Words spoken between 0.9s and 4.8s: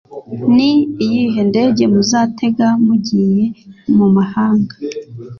iyihe ndege muzatega mugiye mu mahanga